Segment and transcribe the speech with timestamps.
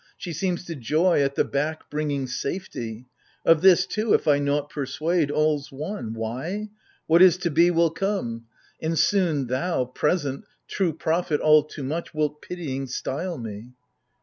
[0.17, 3.05] She seems to joy at the back bringing safety!
[3.45, 6.13] Of this, too, if I nought persuade, all's one!
[6.15, 6.69] Why?
[7.05, 8.47] What is to be will come!
[8.81, 13.73] And soon thou, present," True prophet all too much" wilt pitying style me